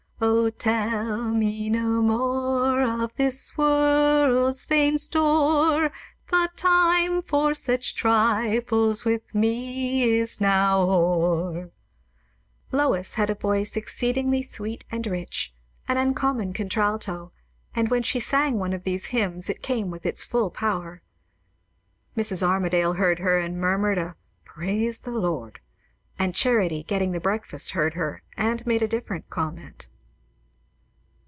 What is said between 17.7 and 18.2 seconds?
and when she